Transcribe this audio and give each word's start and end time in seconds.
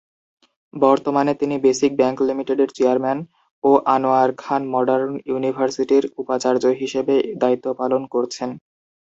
বর্তমানে 0.73 1.31
তিনি 1.41 1.55
Basic 1.65 1.91
Bank 1.95 2.17
লিমিটেডের 2.27 2.69
চেয়ারম্যান 2.77 3.19
ও 3.63 3.71
আনোয়ার 3.95 4.29
খান 4.41 4.61
মডার্ন 4.73 5.11
ইউনিভার্সিটির 5.29 6.03
উপাচার্য 6.21 6.63
হিসেবে 6.81 7.13
দায়িত্ব 7.41 7.67
পালন 7.79 8.01
করছেন। 8.13 8.49